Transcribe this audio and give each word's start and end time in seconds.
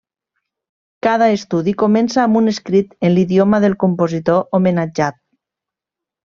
Cada 1.07 1.27
estudi 1.33 1.73
comença 1.81 2.21
amb 2.23 2.39
un 2.39 2.53
escrit 2.53 2.97
en 3.09 3.13
l'idioma 3.19 3.61
del 3.67 3.77
compositor 3.85 4.41
homenatjat. 4.61 5.21